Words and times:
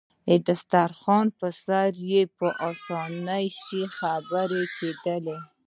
د 0.27 0.29
دسترخوان 0.47 1.25
پر 1.39 1.51
سر 1.65 1.89
يې 2.11 2.21
په 2.37 2.47
اسانۍ 2.69 3.45
شیان 3.61 4.21
پیدا 4.31 4.61
کېدل. 5.03 5.37